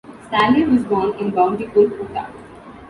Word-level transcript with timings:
Staley 0.25 0.63
was 0.65 0.83
born 0.85 1.13
in 1.19 1.29
Bountiful, 1.29 1.83
Utah. 1.83 2.25